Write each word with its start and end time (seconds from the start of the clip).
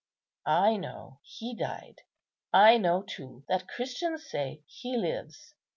I 0.47 0.77
know 0.77 1.19
He 1.21 1.53
died; 1.55 2.01
I 2.51 2.79
know 2.79 3.03
too 3.03 3.43
that 3.47 3.67
Christians 3.67 4.27
say 4.27 4.63
He 4.65 4.97
lives. 4.97 5.53